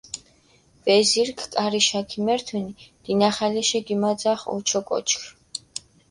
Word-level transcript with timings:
ვეზირქ 0.85 1.39
კარიშა 1.55 2.01
ქიმერთჷნი, 2.09 2.71
დინახალეშე 3.03 3.79
გჷმაძახჷ 3.87 4.43
ოჩოკოჩქ. 4.55 5.21